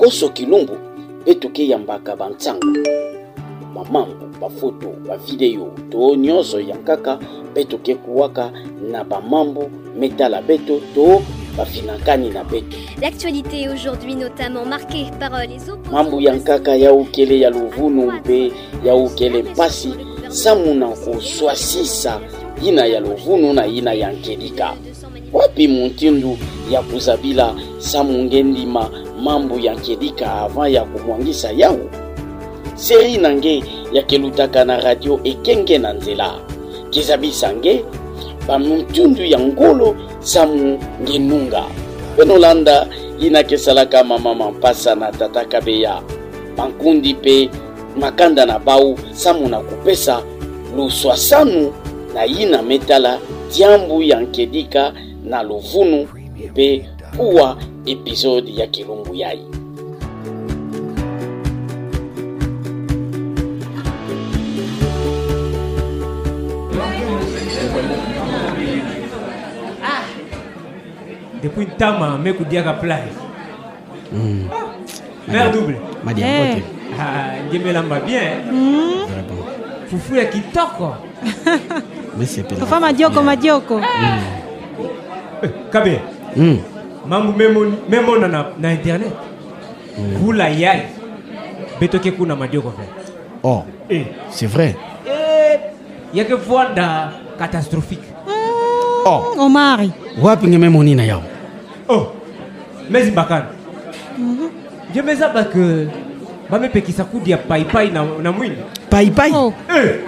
[0.00, 0.72] nkoso kilumbu
[1.20, 2.66] mpe tokeyambaka bantango
[3.74, 7.18] bamambo bafoto bavideo to nyonso ya kaka
[7.50, 8.52] mpe tokekuwaka
[8.90, 11.22] na bamambo metala beto to
[11.56, 12.76] bafinankani na beto.
[13.02, 15.60] L'actualité aujourd'hui notamment marquée par euh, les
[15.92, 18.52] mambo ya nkaka ya ukele ya luvunu mpe
[18.84, 19.94] ya ukele mpasi
[20.28, 22.20] samu na koswasisa
[22.62, 24.74] yina ya luvunu na yina ya nkelika
[25.32, 26.38] wapi muntindu
[26.70, 31.90] ya kuzabila samunge ndima mambo ya nkelika avant ya kumwangisa yawu
[32.74, 36.34] seri na nge yakelutaka na radio ekenge na nzela.
[36.90, 37.84] Kezabisa nge
[38.48, 41.64] bamutundu ya ngolo samu ngenunga.
[42.16, 42.86] Penolanda
[43.20, 46.02] yina kesalaka mama mampasa na tata kabeya.
[46.56, 47.50] Bankundi mpe
[47.96, 50.22] makanda na bau samu na kopesa
[50.76, 51.72] luswa sanu
[52.14, 53.18] na yina metala
[53.56, 54.92] diambu ya nkedika
[55.24, 56.08] na lovunu
[56.50, 59.46] mpe puwa episode ya kilumbu yai.
[71.42, 73.12] Depuis ntama me kudiaka plage.
[75.28, 75.78] Mer double.
[76.04, 76.40] Madia Eh.
[76.44, 76.62] Mbote.
[77.00, 78.44] Ah, ngemelamba bien
[79.08, 79.44] Vraiment.
[79.88, 80.94] fufu ya kitoko
[82.18, 83.80] Mais c'est pas tofa madioko madioko.
[85.42, 86.00] Eh, kabe
[86.36, 86.58] Mm.
[87.10, 89.12] Mambo memoni- memona na, na internet
[90.22, 90.82] kula yai
[91.80, 92.86] betoke kuna madioko fe
[93.42, 94.04] Oh, eh.
[94.30, 94.76] c'est vrai.
[95.08, 95.58] eh,
[96.14, 98.04] yake voanda catastrophique
[99.06, 99.90] Oh, omari
[100.22, 101.22] wapi ngememoni na yao?
[101.88, 102.12] oh
[102.90, 103.46] mezi bakana
[104.94, 105.88] je meza bake
[106.50, 108.56] bamepekisa kudi ya paipai na, na mwini
[108.90, 109.32] Pai pai?
[109.34, 109.52] oh.
[109.76, 110.00] eh.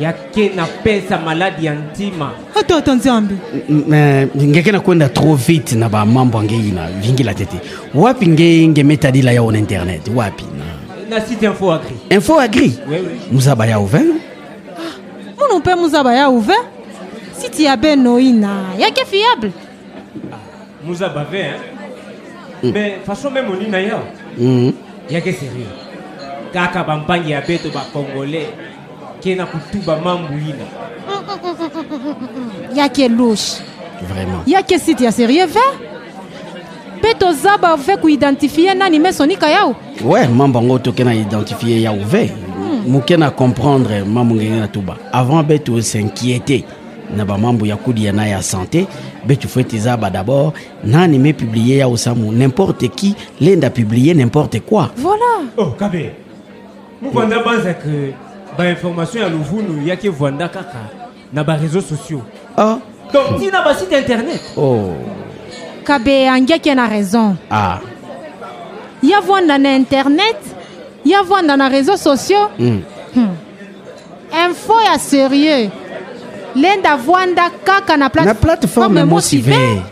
[0.00, 2.30] Yake na pesa maladi ya ntima.
[2.54, 3.34] Ototo nzambe
[3.68, 7.56] M- m- ngekena kwenda trop vite na bamambo angeina vingila tete.
[7.94, 10.08] Wapi nge ngemetadila yao na internet?
[10.14, 11.16] Wapi na?
[11.16, 11.96] Na site info agri.
[12.10, 12.78] Info agri?
[12.88, 13.20] Oui, oui.
[13.32, 14.14] muzaba yao vin
[15.38, 16.66] munu mpe muzaba ya ouvert?
[17.40, 19.52] Siti ya benoina yake fiable
[20.84, 22.72] muza bave hein?
[22.72, 24.00] mais façon même onina yao
[24.38, 24.72] mm.
[25.10, 25.70] yake sérieux.
[26.52, 28.46] Kaka bampangi ya beto bacongolais
[29.26, 30.64] kena kutuba mambu ina
[32.74, 33.62] yake lushe
[34.08, 34.46] vraiment.
[34.46, 35.60] Yake siti ya sérieux ve
[36.98, 39.74] mpe toza bave kuidentifie nani mesonika yao?
[40.04, 42.30] Ouais mambo yango tokena identifie yao ve
[42.88, 44.96] moke na comprendre mambo ngenge na tuba.
[45.12, 46.64] Avant be to s'inquiéter
[47.16, 48.86] na bamambo ya kudi ya na ya santé
[49.26, 50.52] be tu faut eza ba d'abord
[50.84, 52.32] nani me publier yao samu?
[52.32, 54.90] N'importe qui lenda publier n'importe quoi.
[54.96, 55.50] Voilà.
[55.56, 56.12] Oh kabe
[57.02, 58.14] muvanda banza ke
[58.58, 60.78] bainformation ya luvunu yake vwanda kaka
[61.32, 62.22] na bareseau sociaux.
[62.56, 62.78] Ah.
[63.12, 64.40] Donc ntina basite internet.
[64.56, 64.94] Oh.
[65.84, 67.36] Kabe angiaki na raison.
[67.50, 67.80] Ah.
[69.02, 70.36] Ya vwanda na internet
[71.04, 72.48] ya vwanda na réseaux sociaux.
[72.58, 72.82] Mm.
[74.32, 75.70] info ya sérieux.
[76.54, 79.82] Lenda vwanda kaka na na plateforme mosi ve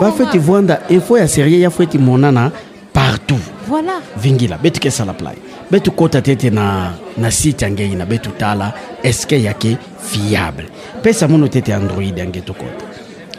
[0.00, 2.50] bafeti vwanda info ya serie ya feti monana
[2.92, 3.40] partout.
[3.68, 4.00] Voilà.
[4.16, 5.36] Vingila be tukesala plai
[5.72, 8.72] be tukota tete na, na site yange ina be tutala
[9.02, 10.68] eske yake fiable?
[11.02, 12.84] Pesa muno tete android yange tukota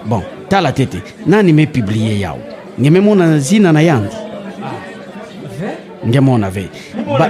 [0.05, 2.39] bon tala tete nani mepiblie yao?
[2.79, 4.15] Ngememona zina na yandi?
[6.07, 6.69] Ngemona ve?
[7.19, 7.29] Ba...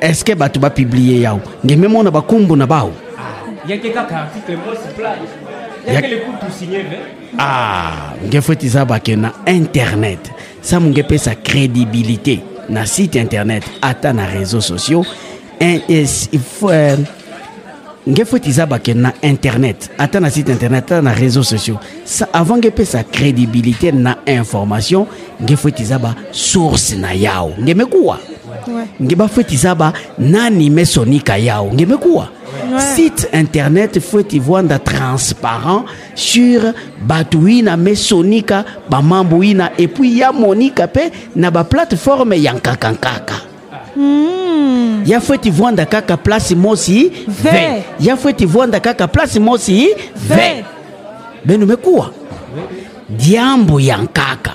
[0.00, 1.40] eske bato bapiblie yao?
[1.64, 2.92] Ngememona bakumbu na bao?
[7.38, 10.30] Ah, ah ngefo ete eza bake na internet.
[10.60, 12.53] Sa mungepesa crédibilité.
[12.68, 15.04] Na site internet ata na réseaux sociaux.
[15.62, 16.96] Euh,
[18.06, 21.78] nge foti eza bake na internet ata na site internet ata na réseaux sociaux.
[22.04, 25.06] Sa, avant nge pesa crédibilité na information
[25.40, 27.54] nge foti eza ba source na yao.
[27.60, 28.18] Ngemekuwa
[28.68, 28.86] ouais.
[29.00, 31.70] nge bafeti eza ba nani mesonika yao.
[31.72, 32.80] Ngemekuwa Ouais.
[32.96, 35.84] site internet feti vwanda transparent
[36.14, 36.72] sur
[37.06, 43.34] bato wina mesonika bamambo wina epuis ya monika mpe na baplateforme ya nkakankaka
[43.96, 45.02] mm.
[45.06, 45.20] ya
[45.50, 47.84] vwanda kaka place mosi Ve.
[48.00, 49.88] ya feti vwanda kaka place mosi
[50.28, 50.64] ve
[51.44, 52.10] beno mekuwa
[53.08, 54.52] diambo ya nkaka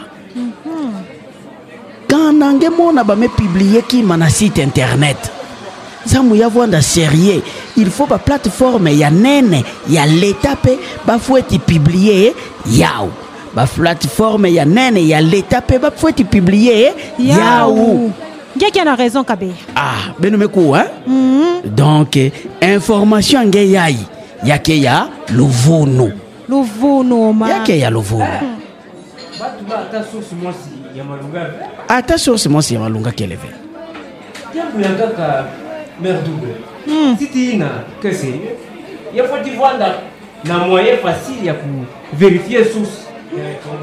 [2.08, 5.18] kana nge mona bamepiblie kima na site internet
[6.06, 7.42] nzambu ya vwanda serie
[7.82, 12.34] il faut baplateforme ya nene ya leta mpe bafo eti piblie
[12.72, 13.10] yao.
[13.56, 18.12] Baplateforme ya nene ya leta mpe bafo eti piblie yau
[18.58, 19.52] ngiaki na raison kabe.
[19.76, 20.90] Ah beno mekuwa hein?
[21.08, 21.76] mm.
[21.76, 22.32] donc eh,
[22.62, 23.98] information nge yai
[24.44, 26.12] yake ya luvunu
[26.50, 27.50] lovunu Omar.
[27.50, 28.26] yake ya lovunu
[29.40, 31.50] batu ba ata source mwasi ya malunga
[31.88, 33.50] ata source mosi ya malunga keleve
[34.56, 35.46] jambo ya kaka
[36.02, 36.20] mare
[36.88, 38.56] double siti ina que sérieux?
[39.14, 39.96] Ya foti vwanda
[40.44, 43.08] na moyen facile ya kuvérifier source.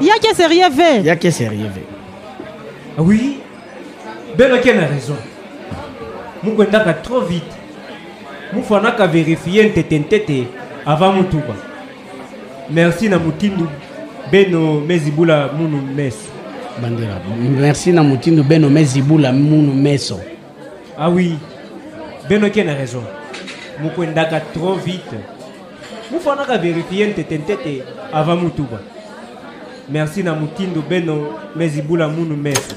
[0.01, 1.81] Yake sérieux ve yake sérieux ve
[2.97, 3.39] Ah oui?
[4.37, 5.15] Belaki na raison.
[6.43, 7.53] Mukwendaka trop vite.
[8.53, 10.47] Mufanaka vérifie ntetentete
[10.85, 11.53] avant mutuba
[12.69, 13.67] merci na mutindu
[14.31, 16.29] beno mezibula munu meso
[16.81, 17.19] bandela
[17.59, 20.19] merci na motindo beno mezibula munu meso
[20.97, 21.35] ah oui
[22.29, 23.03] beno ke na raison.
[23.79, 25.17] Mukwendaka trop vite.
[26.11, 27.83] Mufanaka vérifie ntetentete
[28.13, 28.79] avant mutuba
[29.89, 32.75] merci na mutindu beno mezibula munu meso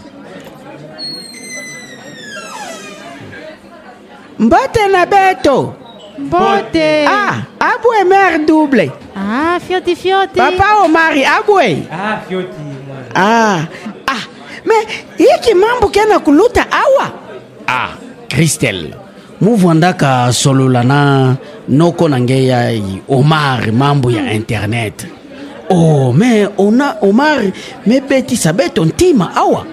[4.39, 5.75] mbote na beto.
[6.19, 7.07] Mbote.
[7.07, 8.91] Ah abwe mare double.
[9.17, 10.39] Ah fioti fioti.
[10.39, 11.83] Papa omari abwe.
[11.93, 12.49] Ah fioti
[13.15, 13.67] ah
[14.07, 14.23] ah
[14.65, 14.75] me
[15.17, 17.11] hiki mambo kena kuluta awa.
[17.67, 17.91] Ah
[19.41, 21.37] kristel muvwandaka solola na
[21.69, 22.73] noko na nge ya
[23.09, 25.07] omar mambo ya internet.
[25.71, 27.53] Oh me ona omar
[27.87, 29.67] mebetisa beto ntima awa.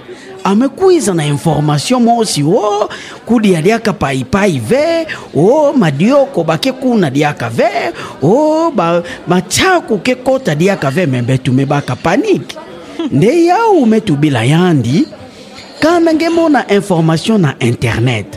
[0.43, 2.89] Amekwiza na information mosi o
[3.25, 7.91] kudia diaka paipai ve o madioko bake kuna diaka ve
[8.21, 12.55] o ba, machaku ke kota diaka ve me betu me baka paniki
[13.11, 15.05] nde yau metubila yandi
[15.81, 18.36] kana nge mona information na internet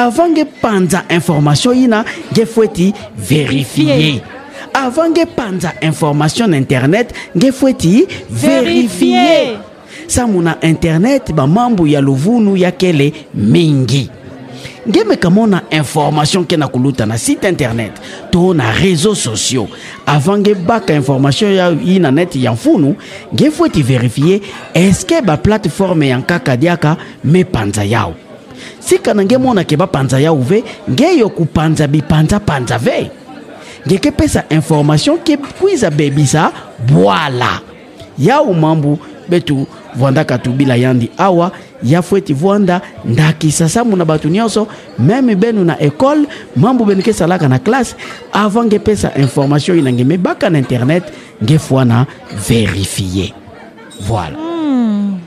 [0.00, 4.20] avant nge panza information ina nge fweti verifie
[4.74, 9.58] avant nge panza information na internet nge fweti verifie Verifie.
[10.06, 14.10] samu na internet bamambu ya luvunu yakele mingi.
[14.88, 17.92] Ngemeka mona information ke na kuluta na site internet
[18.30, 19.68] to na réseaux sociaux
[20.06, 22.96] avant nge baka information ya i na net ya mfunu
[23.34, 24.40] nge fo ti verifie
[24.74, 28.14] eske baplateforme ya nkaka diaka me panza yao
[28.90, 33.10] tika na nge monake bapanza yahove nge yokupanza bipanzapanza ve.
[33.86, 36.52] Ngekepesa information kekuiza bebisa
[36.88, 37.60] bwala.
[38.18, 38.98] Yau mambu
[39.28, 41.50] betu vwandaka tu bila yandi awa
[41.82, 44.66] yafu eti vwanda ndakisa sambu na bato nyonso
[44.98, 46.26] meme benu na ekole
[46.56, 47.96] mambu benu kesalaka na klase
[48.32, 51.04] avant ngepesa information oyo na nge mebaka na internet
[51.44, 52.06] ngefu wana
[52.48, 53.34] verifie
[54.08, 55.19] voilà mm.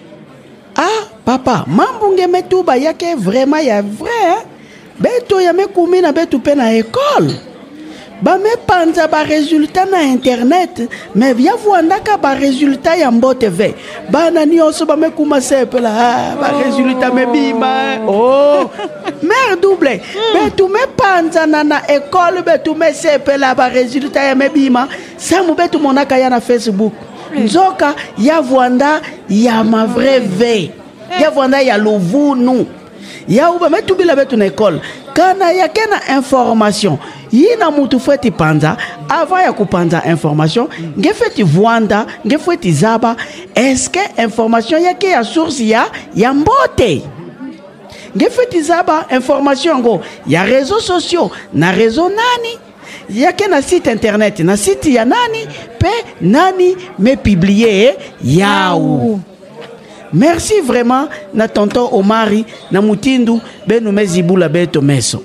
[1.25, 4.43] Papa mambu nge metuba yake vraiment ya vrai hein?
[4.99, 7.35] betu ya mekumi na betu mpe na ekole
[8.23, 13.75] bamepanza baresultat na internet me yavwandaka baresultat ya mbote ve.
[14.09, 18.69] Bana nyonso bamekuma sepela ah, baresultat mebima oh.
[19.27, 20.01] mare double
[20.33, 24.87] betu mepanzana na ekole betu mesepela baresultat ya mebima.
[25.17, 26.93] Samu betu monaka ya na facebook.
[27.35, 30.82] Nzoka yavwanda ya mavrai ve
[31.21, 32.65] yavwanda ya lovunu
[33.27, 34.81] yauba metubila betu na ekole
[35.13, 36.98] kana yake na information
[37.31, 38.77] yi na mutu eti panza
[39.10, 40.68] avant ya kupanza information
[41.00, 43.15] nge fo eti vwanda nge fo eti zaba
[43.56, 47.01] eske information yake ya source ya ya mbote
[48.18, 52.60] nge zaba information yango ya réseaux sociaux na réseau nani
[53.10, 59.20] yake na site internet na site ya nani mpe nani mepiblie yau
[60.13, 65.24] merci vraiment na tonton omari na mutindu benu mezibula beto meso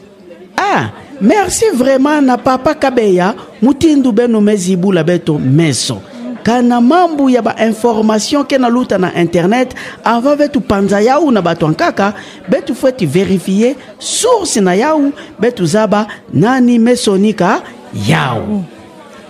[0.57, 0.91] ah
[1.21, 6.01] merci vraiment na papa kabeya mutindu benu mezibula beto meso
[6.43, 11.67] kana mambu ya bainformation ke na luta na internet avant betu panza yau na bato
[11.67, 12.15] ankaka
[12.49, 17.61] betu fo eti verifie source na yau betu zaba nani mesonika
[18.09, 18.65] yau.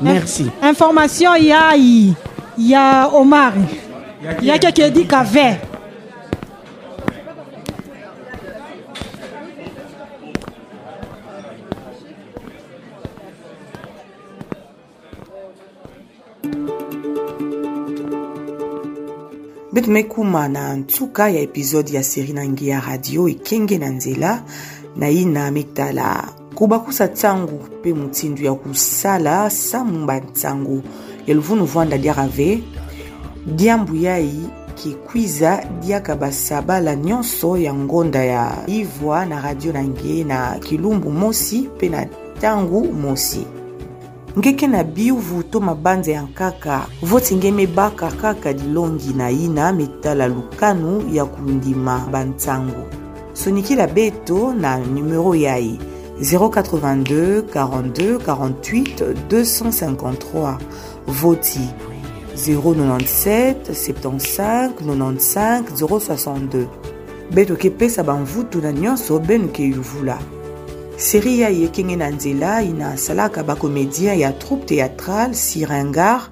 [0.00, 0.46] Merci.
[0.62, 2.14] Information ya i
[2.56, 3.52] ya omar
[4.22, 5.56] yake kedika ve
[19.72, 24.42] mbe tumekuma na ntuka ya episode ya seri na ngi ya radio ekenge na nzela
[24.96, 26.28] na ye na mitala.
[26.54, 30.82] Kobakusa ntango mpe motindu ya kosala samumba ntango
[31.26, 32.62] ya luvunu vwanda diaka ve
[33.56, 34.40] diambu yai
[34.74, 41.58] kikwiza diaka basabala nyonso ya ngonda ya ivwa na radio na nge na kilumbu mosi
[41.76, 43.46] mpe na ntangu mosi.
[44.38, 50.28] Ngeke na biuvu to mabanza ya nkaka voti nge mebaka kaka dilongi na ina mitala
[50.28, 52.86] lukanu ya kundima bantsango
[53.32, 55.78] sonikila beto na numero yai
[56.20, 60.56] 082 42 48 253
[61.06, 61.68] voti
[62.38, 66.66] 097 75 95 062
[67.30, 70.18] mpe tokepesa bamvutu na nyonso benu ke yuvula.
[70.96, 76.30] Seri ya ye ekenge na nzela ina asalaka bacomédien ya troupe théâtrale sirengar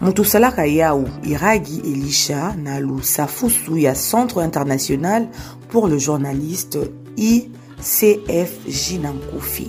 [0.00, 5.28] moto asalaka yawu iragi elisha na lusafusu ya centre international
[5.68, 6.78] pour le journaliste
[7.16, 9.68] icfj na nkufi